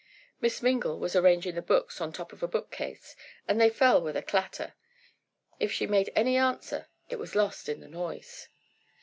Miss 0.41 0.63
Mingle 0.63 0.97
was 0.97 1.15
arranging 1.15 1.53
the 1.53 1.61
books 1.61 2.01
on 2.01 2.11
top 2.11 2.33
of 2.33 2.41
a 2.41 2.47
bookcase 2.47 3.15
and 3.47 3.61
they 3.61 3.69
fell 3.69 4.01
with 4.01 4.17
a 4.17 4.23
clatter. 4.23 4.73
If 5.59 5.71
she 5.71 5.85
made 5.85 6.11
any 6.15 6.37
answer, 6.37 6.87
it 7.09 7.19
was 7.19 7.35
lost 7.35 7.69
in 7.69 7.81
the 7.81 7.87
noise. 7.87 8.47